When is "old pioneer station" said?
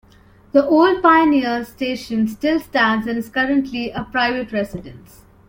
0.65-2.27